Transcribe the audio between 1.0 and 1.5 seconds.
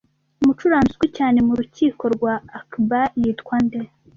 cyane